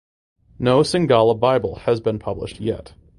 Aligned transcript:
No 0.57 0.81
Tshangla 0.81 1.39
Bible 1.39 1.75
has 1.81 1.99
been 2.01 2.17
published 2.17 2.59
yet. 2.59 2.95